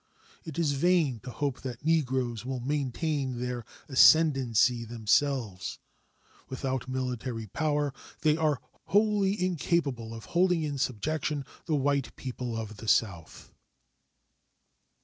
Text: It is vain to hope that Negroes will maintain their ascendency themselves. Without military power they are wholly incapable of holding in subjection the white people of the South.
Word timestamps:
It 0.43 0.57
is 0.57 0.71
vain 0.71 1.19
to 1.19 1.29
hope 1.29 1.61
that 1.61 1.85
Negroes 1.85 2.43
will 2.43 2.59
maintain 2.59 3.39
their 3.39 3.63
ascendency 3.87 4.83
themselves. 4.83 5.77
Without 6.49 6.87
military 6.89 7.45
power 7.45 7.93
they 8.21 8.35
are 8.35 8.59
wholly 8.85 9.39
incapable 9.39 10.15
of 10.15 10.25
holding 10.33 10.63
in 10.63 10.79
subjection 10.79 11.45
the 11.67 11.75
white 11.75 12.15
people 12.15 12.57
of 12.57 12.77
the 12.77 12.87
South. 12.87 13.51